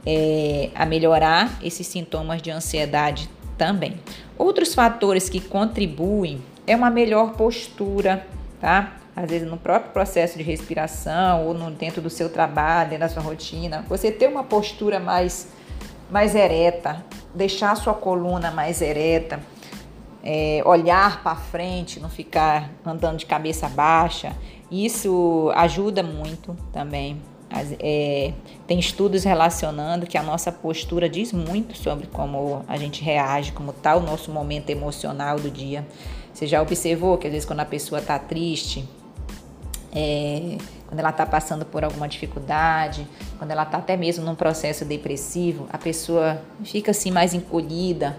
é, 0.06 0.70
a 0.74 0.86
melhorar 0.86 1.58
esses 1.62 1.86
sintomas 1.86 2.40
de 2.40 2.50
ansiedade 2.50 3.28
também. 3.58 4.00
Outros 4.38 4.74
fatores 4.74 5.28
que 5.28 5.38
contribuem 5.38 6.40
é 6.66 6.74
uma 6.74 6.90
melhor 6.90 7.32
postura, 7.32 8.26
tá? 8.58 8.94
Às 9.14 9.30
vezes 9.30 9.48
no 9.48 9.58
próprio 9.58 9.92
processo 9.92 10.38
de 10.38 10.42
respiração 10.42 11.46
ou 11.46 11.54
no, 11.54 11.70
dentro 11.70 12.00
do 12.00 12.08
seu 12.08 12.30
trabalho, 12.30 12.98
da 12.98 13.08
sua 13.08 13.22
rotina, 13.22 13.84
você 13.86 14.10
ter 14.10 14.26
uma 14.26 14.42
postura 14.42 14.98
mais, 14.98 15.48
mais 16.10 16.34
ereta, 16.34 17.04
deixar 17.34 17.72
a 17.72 17.76
sua 17.76 17.94
coluna 17.94 18.50
mais 18.50 18.80
ereta, 18.80 19.40
é, 20.24 20.62
olhar 20.64 21.22
para 21.22 21.36
frente, 21.36 22.00
não 22.00 22.08
ficar 22.08 22.70
andando 22.84 23.18
de 23.18 23.26
cabeça 23.26 23.68
baixa. 23.68 24.34
Isso 24.70 25.52
ajuda 25.54 26.02
muito 26.02 26.56
também. 26.72 27.20
É, 27.78 28.32
tem 28.66 28.80
estudos 28.80 29.22
relacionando 29.22 30.06
que 30.06 30.18
a 30.18 30.22
nossa 30.22 30.50
postura 30.50 31.08
diz 31.08 31.32
muito 31.32 31.76
sobre 31.76 32.06
como 32.08 32.64
a 32.66 32.76
gente 32.76 33.04
reage, 33.04 33.52
como 33.52 33.70
está 33.70 33.94
o 33.94 34.00
nosso 34.00 34.32
momento 34.32 34.70
emocional 34.70 35.38
do 35.38 35.50
dia. 35.50 35.86
Você 36.32 36.46
já 36.46 36.60
observou 36.60 37.16
que 37.18 37.28
às 37.28 37.32
vezes 37.32 37.46
quando 37.46 37.60
a 37.60 37.64
pessoa 37.64 38.00
está 38.00 38.18
triste, 38.18 38.88
é, 39.94 40.56
quando 40.88 40.98
ela 40.98 41.10
está 41.10 41.24
passando 41.24 41.64
por 41.64 41.84
alguma 41.84 42.08
dificuldade, 42.08 43.06
quando 43.38 43.52
ela 43.52 43.62
está 43.62 43.78
até 43.78 43.96
mesmo 43.96 44.24
num 44.24 44.34
processo 44.34 44.84
depressivo, 44.84 45.68
a 45.72 45.78
pessoa 45.78 46.40
fica 46.64 46.90
assim 46.90 47.12
mais 47.12 47.34
encolhida, 47.34 48.16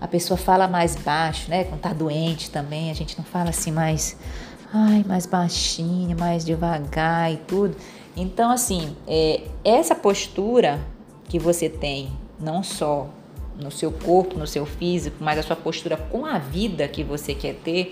a 0.00 0.06
pessoa 0.06 0.36
fala 0.36 0.68
mais 0.68 0.96
baixo, 0.96 1.50
né? 1.50 1.64
Quando 1.64 1.80
tá 1.80 1.92
doente 1.92 2.50
também, 2.50 2.90
a 2.90 2.94
gente 2.94 3.16
não 3.18 3.24
fala 3.24 3.50
assim 3.50 3.72
mais, 3.72 4.16
ai, 4.72 5.04
mais 5.06 5.26
baixinho, 5.26 6.16
mais 6.18 6.44
devagar 6.44 7.32
e 7.32 7.36
tudo. 7.38 7.76
Então, 8.16 8.50
assim, 8.50 8.96
é, 9.06 9.42
essa 9.64 9.94
postura 9.94 10.80
que 11.28 11.38
você 11.38 11.68
tem, 11.68 12.10
não 12.40 12.62
só 12.62 13.08
no 13.56 13.70
seu 13.70 13.90
corpo, 13.90 14.38
no 14.38 14.46
seu 14.46 14.64
físico, 14.64 15.16
mas 15.20 15.38
a 15.38 15.42
sua 15.42 15.56
postura 15.56 15.96
com 15.96 16.24
a 16.24 16.38
vida 16.38 16.86
que 16.86 17.02
você 17.02 17.34
quer 17.34 17.54
ter, 17.56 17.90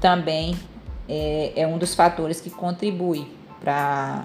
também 0.00 0.54
é, 1.08 1.52
é 1.56 1.66
um 1.66 1.78
dos 1.78 1.94
fatores 1.94 2.40
que 2.40 2.50
contribui 2.50 3.30
para 3.60 4.24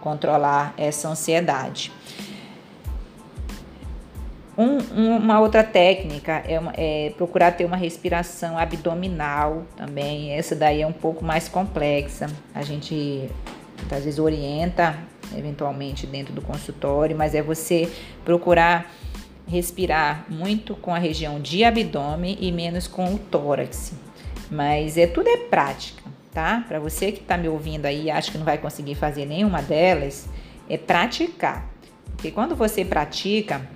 controlar 0.00 0.74
essa 0.76 1.08
ansiedade. 1.08 1.92
Um, 4.56 5.16
uma 5.16 5.40
outra 5.40 5.64
técnica 5.64 6.42
é, 6.46 6.58
uma, 6.58 6.72
é, 6.76 7.12
procurar 7.16 7.52
ter 7.52 7.64
uma 7.64 7.76
respiração 7.76 8.58
abdominal 8.58 9.64
também. 9.76 10.32
Essa 10.32 10.54
daí 10.54 10.82
é 10.82 10.86
um 10.86 10.92
pouco 10.92 11.24
mais 11.24 11.48
complexa. 11.48 12.26
A 12.54 12.62
gente 12.62 13.30
às 13.90 14.04
vezes 14.04 14.18
orienta 14.18 14.96
eventualmente 15.36 16.06
dentro 16.06 16.34
do 16.34 16.42
consultório, 16.42 17.16
mas 17.16 17.34
é 17.34 17.42
você 17.42 17.90
procurar 18.24 18.92
respirar 19.46 20.24
muito 20.28 20.74
com 20.74 20.94
a 20.94 20.98
região 20.98 21.40
de 21.40 21.64
abdômen 21.64 22.38
e 22.40 22.52
menos 22.52 22.86
com 22.86 23.14
o 23.14 23.18
tórax. 23.18 23.92
Mas 24.50 24.96
é 24.96 25.06
tudo 25.06 25.28
é 25.28 25.36
prática, 25.36 26.02
tá? 26.32 26.64
Para 26.68 26.78
você 26.78 27.10
que 27.10 27.20
está 27.20 27.36
me 27.36 27.48
ouvindo 27.48 27.86
aí, 27.86 28.10
acha 28.10 28.30
que 28.30 28.38
não 28.38 28.44
vai 28.44 28.58
conseguir 28.58 28.94
fazer 28.94 29.26
nenhuma 29.26 29.62
delas, 29.62 30.28
é 30.68 30.76
praticar. 30.76 31.68
Porque 32.16 32.30
quando 32.30 32.54
você 32.54 32.84
pratica, 32.84 33.68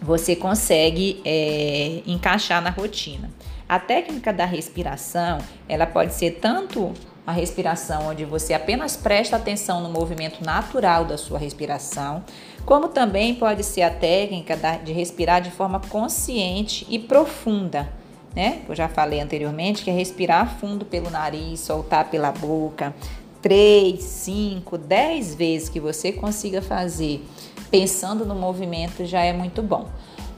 você 0.00 0.34
consegue 0.34 1.20
é, 1.24 2.02
encaixar 2.06 2.62
na 2.62 2.70
rotina. 2.70 3.30
A 3.68 3.78
técnica 3.78 4.32
da 4.32 4.44
respiração, 4.44 5.38
ela 5.68 5.86
pode 5.86 6.14
ser 6.14 6.32
tanto 6.40 6.92
a 7.26 7.32
respiração 7.32 8.08
onde 8.08 8.24
você 8.24 8.54
apenas 8.54 8.96
presta 8.96 9.36
atenção 9.36 9.80
no 9.80 9.88
movimento 9.88 10.44
natural 10.44 11.04
da 11.04 11.16
sua 11.16 11.38
respiração, 11.38 12.24
como 12.64 12.88
também 12.88 13.34
pode 13.34 13.62
ser 13.62 13.82
a 13.82 13.90
técnica 13.90 14.56
de 14.82 14.92
respirar 14.92 15.40
de 15.40 15.50
forma 15.50 15.78
consciente 15.78 16.86
e 16.90 16.98
profunda, 16.98 17.88
né? 18.34 18.62
Eu 18.68 18.74
já 18.74 18.88
falei 18.88 19.20
anteriormente 19.20 19.84
que 19.84 19.90
é 19.90 19.92
respirar 19.92 20.58
fundo 20.58 20.84
pelo 20.84 21.10
nariz, 21.10 21.60
soltar 21.60 22.10
pela 22.10 22.32
boca, 22.32 22.94
três, 23.42 24.02
cinco, 24.02 24.76
dez 24.76 25.34
vezes 25.34 25.68
que 25.68 25.80
você 25.80 26.12
consiga 26.12 26.60
fazer 26.60 27.24
pensando 27.70 28.24
no 28.24 28.34
movimento 28.34 29.04
já 29.04 29.22
é 29.22 29.32
muito 29.32 29.62
bom. 29.62 29.86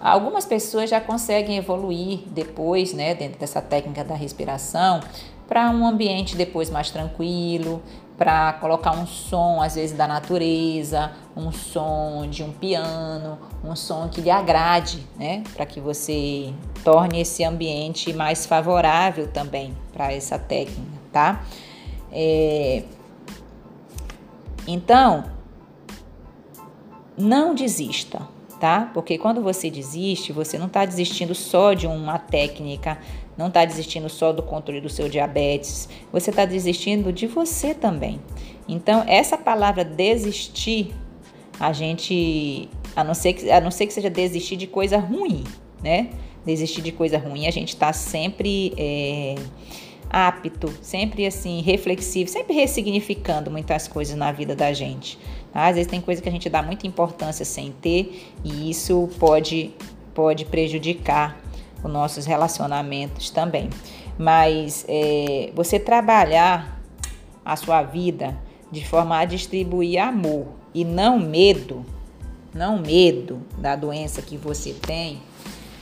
Algumas 0.00 0.44
pessoas 0.44 0.90
já 0.90 1.00
conseguem 1.00 1.56
evoluir 1.56 2.20
depois, 2.26 2.92
né, 2.92 3.14
dentro 3.14 3.38
dessa 3.38 3.60
técnica 3.62 4.02
da 4.02 4.14
respiração, 4.14 5.00
para 5.46 5.70
um 5.70 5.86
ambiente 5.86 6.34
depois 6.34 6.70
mais 6.70 6.90
tranquilo, 6.90 7.82
para 8.16 8.52
colocar 8.54 8.92
um 8.92 9.06
som, 9.06 9.60
às 9.60 9.74
vezes, 9.74 9.96
da 9.96 10.06
natureza, 10.06 11.12
um 11.36 11.50
som 11.50 12.26
de 12.28 12.42
um 12.42 12.52
piano, 12.52 13.38
um 13.64 13.74
som 13.74 14.08
que 14.08 14.20
lhe 14.20 14.30
agrade, 14.30 15.06
né? 15.16 15.42
Para 15.54 15.66
que 15.66 15.80
você 15.80 16.52
torne 16.84 17.20
esse 17.20 17.44
ambiente 17.44 18.12
mais 18.12 18.46
favorável 18.46 19.28
também 19.28 19.76
para 19.92 20.12
essa 20.12 20.38
técnica, 20.38 20.80
tá? 21.12 21.44
É... 22.12 22.84
Então, 24.66 25.24
não 27.16 27.54
desista, 27.54 28.28
tá? 28.60 28.90
Porque 28.94 29.18
quando 29.18 29.42
você 29.42 29.70
desiste, 29.70 30.32
você 30.32 30.58
não 30.58 30.66
está 30.66 30.84
desistindo 30.84 31.34
só 31.34 31.72
de 31.72 31.86
uma 31.86 32.18
técnica, 32.18 32.98
não 33.36 33.48
está 33.48 33.64
desistindo 33.64 34.08
só 34.08 34.32
do 34.32 34.42
controle 34.42 34.80
do 34.80 34.88
seu 34.88 35.08
diabetes, 35.08 35.88
você 36.12 36.30
está 36.30 36.44
desistindo 36.44 37.12
de 37.12 37.26
você 37.26 37.74
também. 37.74 38.20
Então, 38.68 39.04
essa 39.06 39.36
palavra 39.36 39.84
desistir, 39.84 40.94
a 41.58 41.72
gente, 41.72 42.68
a 42.94 43.02
não 43.02 43.14
ser 43.14 43.32
que, 43.32 43.50
a 43.50 43.60
não 43.60 43.70
ser 43.70 43.86
que 43.86 43.92
seja 43.92 44.10
desistir 44.10 44.56
de 44.56 44.66
coisa 44.66 44.98
ruim, 44.98 45.44
né? 45.82 46.10
Desistir 46.44 46.82
de 46.82 46.92
coisa 46.92 47.18
ruim, 47.18 47.46
a 47.46 47.50
gente 47.50 47.70
está 47.70 47.92
sempre 47.92 48.72
é, 48.76 49.34
apto, 50.12 50.70
sempre 50.82 51.24
assim, 51.24 51.62
reflexivo, 51.62 52.28
sempre 52.28 52.52
ressignificando 52.54 53.50
muitas 53.50 53.88
coisas 53.88 54.14
na 54.14 54.30
vida 54.30 54.54
da 54.54 54.70
gente. 54.74 55.18
Tá? 55.50 55.68
Às 55.68 55.76
vezes 55.76 55.90
tem 55.90 56.02
coisa 56.02 56.20
que 56.20 56.28
a 56.28 56.32
gente 56.32 56.50
dá 56.50 56.62
muita 56.62 56.86
importância 56.86 57.46
sem 57.46 57.72
ter 57.72 58.30
e 58.44 58.68
isso 58.68 59.08
pode, 59.18 59.70
pode 60.12 60.44
prejudicar 60.44 61.40
os 61.82 61.90
nossos 61.90 62.26
relacionamentos 62.26 63.30
também. 63.30 63.70
Mas 64.18 64.84
é, 64.86 65.50
você 65.54 65.80
trabalhar 65.80 66.78
a 67.42 67.56
sua 67.56 67.82
vida 67.82 68.38
de 68.70 68.86
forma 68.86 69.16
a 69.18 69.24
distribuir 69.24 69.98
amor 69.98 70.46
e 70.74 70.84
não 70.84 71.18
medo, 71.18 71.86
não 72.52 72.78
medo 72.78 73.40
da 73.56 73.74
doença 73.74 74.20
que 74.20 74.36
você 74.36 74.74
tem, 74.74 75.22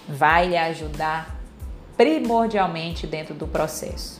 vai 0.09 0.49
lhe 0.49 0.57
ajudar 0.57 1.37
primordialmente 1.97 3.07
dentro 3.07 3.35
do 3.35 3.47
processo. 3.47 4.20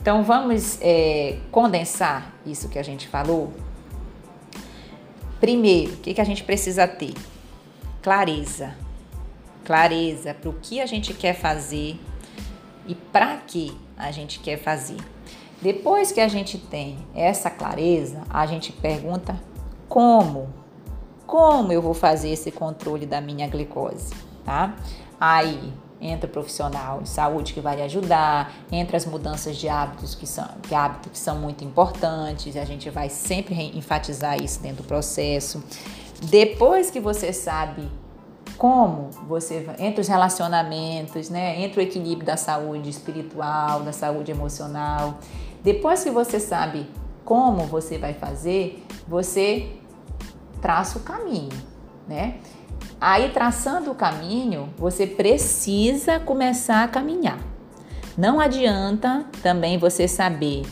Então 0.00 0.22
vamos 0.22 0.78
é, 0.80 1.38
condensar 1.50 2.32
isso 2.46 2.68
que 2.68 2.78
a 2.78 2.82
gente 2.82 3.08
falou. 3.08 3.52
Primeiro, 5.40 5.94
o 5.94 5.96
que, 5.98 6.14
que 6.14 6.20
a 6.20 6.24
gente 6.24 6.42
precisa 6.44 6.86
ter? 6.88 7.14
Clareza. 8.02 8.74
Clareza 9.64 10.34
para 10.34 10.50
o 10.50 10.54
que 10.54 10.80
a 10.80 10.86
gente 10.86 11.12
quer 11.14 11.34
fazer 11.34 11.98
e 12.86 12.94
para 12.94 13.36
que 13.36 13.76
a 13.96 14.10
gente 14.10 14.40
quer 14.40 14.58
fazer. 14.58 14.96
Depois 15.60 16.12
que 16.12 16.20
a 16.20 16.28
gente 16.28 16.56
tem 16.56 16.96
essa 17.14 17.50
clareza, 17.50 18.22
a 18.30 18.46
gente 18.46 18.72
pergunta 18.72 19.38
como? 19.88 20.48
Como 21.26 21.72
eu 21.72 21.82
vou 21.82 21.94
fazer 21.94 22.30
esse 22.30 22.50
controle 22.50 23.04
da 23.04 23.20
minha 23.20 23.46
glicose, 23.46 24.14
tá? 24.44 24.74
Aí 25.20 25.72
entra 26.00 26.28
profissional 26.28 27.00
de 27.00 27.08
saúde 27.08 27.52
que 27.52 27.60
vai 27.60 27.82
ajudar, 27.82 28.52
entra 28.70 28.96
as 28.96 29.04
mudanças 29.04 29.56
de 29.56 29.68
hábitos 29.68 30.14
que 30.14 30.26
são, 30.26 30.48
de 30.66 30.74
hábito 30.74 31.10
que 31.10 31.18
são 31.18 31.38
muito 31.38 31.64
importantes, 31.64 32.56
a 32.56 32.64
gente 32.64 32.88
vai 32.90 33.08
sempre 33.08 33.54
enfatizar 33.76 34.42
isso 34.42 34.60
dentro 34.60 34.82
do 34.82 34.86
processo. 34.86 35.62
Depois 36.22 36.90
que 36.90 37.00
você 37.00 37.32
sabe 37.32 37.88
como 38.56 39.10
você 39.28 39.68
entre 39.78 40.00
os 40.00 40.08
relacionamentos, 40.08 41.30
né, 41.30 41.60
entre 41.62 41.80
o 41.80 41.82
equilíbrio 41.82 42.26
da 42.26 42.36
saúde 42.36 42.90
espiritual, 42.90 43.82
da 43.82 43.92
saúde 43.92 44.30
emocional, 44.30 45.18
depois 45.62 46.02
que 46.02 46.10
você 46.10 46.40
sabe 46.40 46.88
como 47.24 47.66
você 47.66 47.98
vai 47.98 48.14
fazer, 48.14 48.84
você 49.06 49.70
traça 50.60 50.98
o 50.98 51.02
caminho, 51.02 51.56
né? 52.08 52.38
Aí, 53.00 53.30
traçando 53.30 53.92
o 53.92 53.94
caminho, 53.94 54.68
você 54.76 55.06
precisa 55.06 56.18
começar 56.18 56.82
a 56.82 56.88
caminhar. 56.88 57.38
Não 58.16 58.40
adianta 58.40 59.24
também 59.42 59.78
você 59.78 60.08
saber 60.08 60.62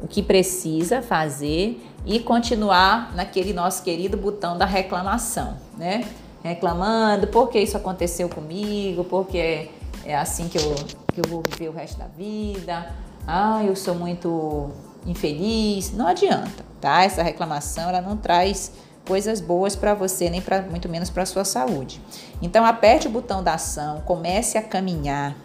o 0.00 0.08
que 0.08 0.22
precisa 0.22 1.02
fazer 1.02 1.82
e 2.06 2.20
continuar 2.20 3.14
naquele 3.14 3.52
nosso 3.52 3.82
querido 3.82 4.16
botão 4.16 4.56
da 4.56 4.64
reclamação, 4.64 5.58
né? 5.76 6.06
Reclamando 6.42 7.26
porque 7.26 7.58
isso 7.58 7.76
aconteceu 7.76 8.28
comigo, 8.28 9.04
porque 9.04 9.70
é 10.04 10.16
assim 10.16 10.48
que 10.48 10.58
eu, 10.58 10.74
que 11.12 11.20
eu 11.20 11.24
vou 11.28 11.42
viver 11.46 11.68
o 11.68 11.72
resto 11.72 11.98
da 11.98 12.06
vida. 12.06 12.94
Ah, 13.26 13.62
eu 13.64 13.76
sou 13.76 13.94
muito 13.94 14.70
infeliz. 15.06 15.92
Não 15.92 16.06
adianta, 16.06 16.64
tá? 16.80 17.04
Essa 17.04 17.22
reclamação 17.22 17.88
ela 17.88 18.00
não 18.00 18.16
traz 18.16 18.72
coisas 19.06 19.40
boas 19.40 19.76
para 19.76 19.94
você, 19.94 20.30
nem 20.30 20.40
para 20.40 20.62
muito 20.62 20.88
menos 20.88 21.10
para 21.10 21.26
sua 21.26 21.44
saúde. 21.44 22.00
Então 22.40 22.64
aperte 22.64 23.06
o 23.06 23.10
botão 23.10 23.42
da 23.42 23.54
ação, 23.54 24.00
comece 24.02 24.56
a 24.58 24.62
caminhar. 24.62 25.36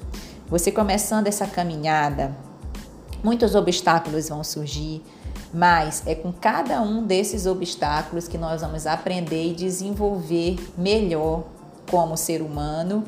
Você 0.48 0.72
começando 0.72 1.28
essa 1.28 1.46
caminhada, 1.46 2.36
muitos 3.24 3.54
obstáculos 3.56 4.30
vão 4.30 4.44
surgir, 4.44 5.04
mas 5.54 6.04
é 6.06 6.16
com 6.16 6.32
cada 6.32 6.82
um 6.82 7.04
desses 7.04 7.46
obstáculos 7.46 8.28
que 8.28 8.38
nós 8.38 8.62
vamos 8.62 8.88
aprender 8.88 9.52
e 9.52 9.54
desenvolver 9.54 10.58
melhor 10.78 11.44
como 11.90 12.16
ser 12.16 12.42
humano 12.42 13.04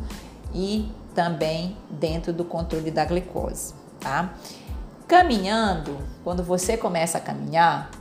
e 0.54 0.92
também 1.14 1.78
dentro 1.90 2.34
do 2.34 2.44
controle 2.44 2.92
da 2.92 3.06
glicose, 3.06 3.74
tá? 4.00 4.34
Caminhando, 5.08 5.98
quando 6.24 6.44
você 6.44 6.78
começa 6.78 7.18
a 7.18 7.22
caminhar, 7.22 7.92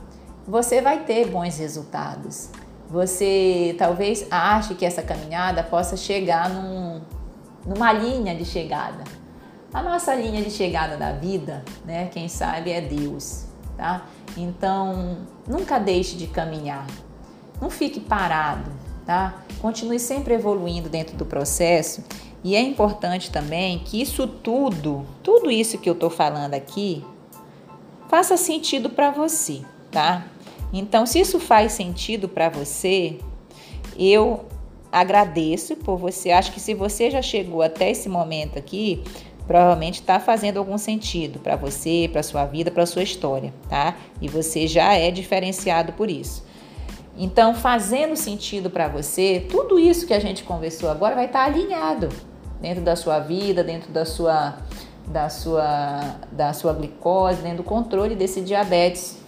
você 0.47 0.81
vai 0.81 1.03
ter 1.03 1.27
bons 1.27 1.57
resultados. 1.57 2.49
Você 2.89 3.75
talvez 3.77 4.25
ache 4.29 4.75
que 4.75 4.85
essa 4.85 5.01
caminhada 5.01 5.63
possa 5.63 5.95
chegar 5.95 6.49
num, 6.49 7.01
numa 7.65 7.93
linha 7.93 8.35
de 8.35 8.43
chegada. 8.43 9.03
A 9.73 9.81
nossa 9.81 10.13
linha 10.13 10.41
de 10.41 10.51
chegada 10.51 10.97
da 10.97 11.13
vida, 11.13 11.63
né, 11.85 12.09
quem 12.11 12.27
sabe 12.27 12.71
é 12.71 12.81
Deus, 12.81 13.45
tá? 13.77 14.05
Então, 14.35 15.19
nunca 15.47 15.79
deixe 15.79 16.17
de 16.17 16.27
caminhar. 16.27 16.85
Não 17.61 17.69
fique 17.69 18.01
parado, 18.01 18.69
tá? 19.05 19.43
Continue 19.61 19.99
sempre 19.99 20.33
evoluindo 20.33 20.89
dentro 20.89 21.15
do 21.15 21.25
processo. 21.25 22.03
E 22.43 22.55
é 22.55 22.61
importante 22.61 23.31
também 23.31 23.79
que 23.79 24.01
isso 24.01 24.27
tudo, 24.27 25.05
tudo 25.23 25.49
isso 25.49 25.77
que 25.77 25.89
eu 25.89 25.93
estou 25.93 26.09
falando 26.09 26.55
aqui, 26.55 27.05
faça 28.09 28.35
sentido 28.35 28.89
para 28.89 29.11
você 29.11 29.61
tá? 29.91 30.25
Então, 30.73 31.05
se 31.05 31.19
isso 31.19 31.39
faz 31.39 31.73
sentido 31.73 32.29
para 32.29 32.49
você, 32.49 33.19
eu 33.97 34.45
agradeço 34.91 35.75
por 35.75 35.97
você. 35.97 36.31
Acho 36.31 36.51
que 36.51 36.59
se 36.59 36.73
você 36.73 37.11
já 37.11 37.21
chegou 37.21 37.61
até 37.61 37.91
esse 37.91 38.07
momento 38.07 38.57
aqui, 38.57 39.03
provavelmente 39.45 39.99
está 39.99 40.19
fazendo 40.19 40.57
algum 40.57 40.77
sentido 40.77 41.39
para 41.39 41.55
você, 41.55 42.09
para 42.11 42.23
sua 42.23 42.45
vida, 42.45 42.71
para 42.71 42.85
sua 42.85 43.03
história, 43.03 43.53
tá? 43.69 43.95
E 44.21 44.27
você 44.27 44.67
já 44.67 44.93
é 44.93 45.11
diferenciado 45.11 45.93
por 45.93 46.09
isso. 46.09 46.45
Então, 47.17 47.53
fazendo 47.53 48.15
sentido 48.15 48.69
para 48.69 48.87
você, 48.87 49.45
tudo 49.49 49.77
isso 49.77 50.07
que 50.07 50.13
a 50.13 50.19
gente 50.19 50.43
conversou 50.43 50.89
agora 50.89 51.15
vai 51.15 51.25
estar 51.25 51.39
tá 51.39 51.45
alinhado 51.45 52.09
dentro 52.61 52.81
da 52.81 52.95
sua 52.95 53.19
vida, 53.19 53.63
dentro 53.63 53.91
da 53.91 54.05
sua 54.05 54.57
da 55.07 55.27
sua 55.29 56.15
da 56.31 56.53
sua 56.53 56.71
glicose, 56.73 57.41
dentro 57.41 57.57
do 57.57 57.63
controle 57.63 58.15
desse 58.15 58.39
diabetes 58.39 59.20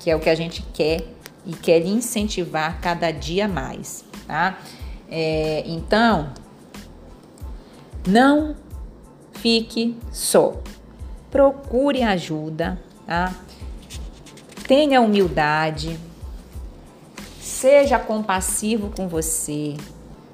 que 0.00 0.10
é 0.10 0.16
o 0.16 0.18
que 0.18 0.30
a 0.30 0.34
gente 0.34 0.62
quer 0.74 1.04
e 1.46 1.52
quer 1.52 1.86
incentivar 1.86 2.80
cada 2.80 3.10
dia 3.10 3.46
mais, 3.46 4.04
tá? 4.26 4.58
É, 5.08 5.62
então, 5.66 6.32
não 8.06 8.56
fique 9.34 9.96
só. 10.10 10.60
Procure 11.30 12.02
ajuda, 12.02 12.80
tá? 13.06 13.34
Tenha 14.66 15.00
humildade, 15.00 15.98
seja 17.40 17.98
compassivo 17.98 18.90
com 18.96 19.06
você, 19.06 19.76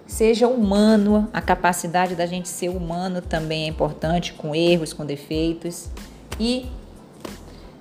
seja 0.06 0.46
humano. 0.46 1.28
A 1.32 1.40
capacidade 1.40 2.14
da 2.14 2.26
gente 2.26 2.48
ser 2.48 2.68
humano 2.68 3.20
também 3.20 3.64
é 3.64 3.66
importante, 3.66 4.32
com 4.34 4.54
erros, 4.54 4.92
com 4.92 5.04
defeitos. 5.04 5.88
E 6.38 6.66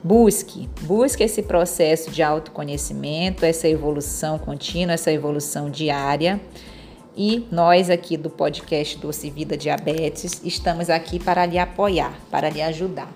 Busque, 0.05 0.69
busque 0.83 1.23
esse 1.23 1.41
processo 1.41 2.11
de 2.11 2.21
autoconhecimento, 2.21 3.43
essa 3.43 3.67
evolução 3.67 4.37
contínua, 4.37 4.93
essa 4.93 5.11
evolução 5.11 5.67
diária. 5.67 6.39
E 7.17 7.47
nós 7.51 7.89
aqui 7.89 8.15
do 8.15 8.29
podcast 8.29 8.99
Doce 8.99 9.31
Vida 9.31 9.57
Diabetes 9.57 10.43
estamos 10.43 10.91
aqui 10.91 11.17
para 11.17 11.43
lhe 11.47 11.57
apoiar, 11.57 12.13
para 12.29 12.51
lhe 12.51 12.61
ajudar. 12.61 13.11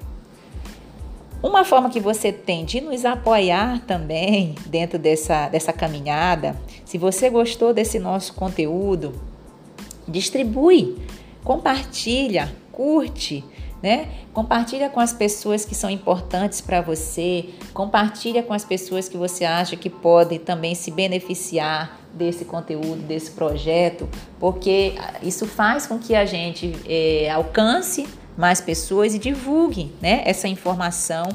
Uma 1.44 1.64
forma 1.64 1.92
que 1.92 2.00
você 2.00 2.32
tem 2.32 2.66
de 2.66 2.82
nos 2.82 3.06
apoiar 3.06 3.86
também 3.86 4.56
dentro 4.66 4.98
dessa, 4.98 5.48
dessa 5.48 5.72
caminhada, 5.72 6.60
se 6.86 6.98
você 6.98 7.30
gostou 7.30 7.72
desse 7.72 8.00
nosso 8.00 8.34
conteúdo, 8.34 9.14
distribui, 10.08 10.98
compartilha, 11.44 12.52
curte, 12.72 13.46
né? 13.82 14.10
Compartilha 14.34 14.90
com 14.90 15.00
as 15.00 15.14
pessoas 15.14 15.66
que 15.66 15.74
são 15.74 15.90
importantes 15.90 16.62
para 16.62 16.82
você, 16.82 17.50
compartilha 17.74 18.44
com 18.44 18.54
as 18.54 18.66
pessoas 18.66 19.08
que 19.08 19.18
você 19.18 19.46
acha 19.46 19.76
que 19.76 19.90
podem 19.90 20.40
também 20.40 20.76
se 20.76 20.92
beneficiar 20.92 22.00
desse 22.14 22.44
conteúdo, 22.46 23.02
desse 23.04 23.32
projeto, 23.32 24.10
porque 24.40 24.96
isso 25.22 25.46
faz 25.46 25.86
com 25.86 25.98
que 26.00 26.16
a 26.16 26.26
gente 26.26 26.76
é, 26.88 27.30
alcance 27.30 28.08
mais 28.38 28.62
pessoas 28.62 29.14
e 29.14 29.20
divulgue, 29.20 29.92
né? 30.02 30.24
Essa 30.26 30.48
informação 30.48 31.28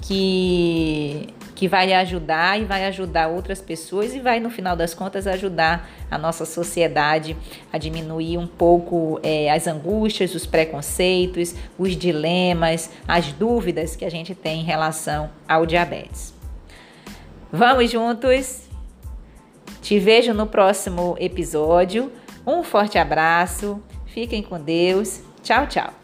que 0.00 1.28
que 1.54 1.68
vai 1.68 1.92
ajudar 1.92 2.60
e 2.60 2.64
vai 2.64 2.84
ajudar 2.86 3.28
outras 3.28 3.60
pessoas 3.60 4.14
e 4.14 4.20
vai, 4.20 4.40
no 4.40 4.50
final 4.50 4.74
das 4.74 4.92
contas, 4.92 5.26
ajudar 5.26 5.88
a 6.10 6.18
nossa 6.18 6.44
sociedade 6.44 7.36
a 7.72 7.78
diminuir 7.78 8.38
um 8.38 8.46
pouco 8.46 9.20
é, 9.22 9.50
as 9.50 9.66
angústias, 9.66 10.34
os 10.34 10.46
preconceitos, 10.46 11.54
os 11.78 11.96
dilemas, 11.96 12.90
as 13.06 13.32
dúvidas 13.32 13.94
que 13.94 14.04
a 14.04 14.10
gente 14.10 14.34
tem 14.34 14.60
em 14.60 14.64
relação 14.64 15.30
ao 15.48 15.64
diabetes. 15.64 16.34
Vamos 17.52 17.90
juntos? 17.90 18.64
Te 19.80 19.98
vejo 19.98 20.34
no 20.34 20.46
próximo 20.46 21.14
episódio. 21.20 22.10
Um 22.46 22.62
forte 22.62 22.98
abraço, 22.98 23.80
fiquem 24.06 24.42
com 24.42 24.60
Deus. 24.60 25.20
Tchau, 25.42 25.66
tchau. 25.66 26.03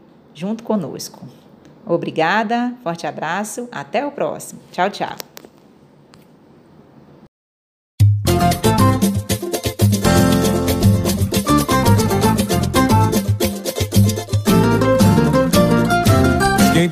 junto 0.33 0.63
conosco. 0.63 1.25
Obrigada, 1.85 2.73
forte 2.83 3.07
abraço, 3.07 3.67
até 3.71 4.05
o 4.05 4.11
próximo. 4.11 4.61
Tchau, 4.71 4.89
tchau. 4.89 5.30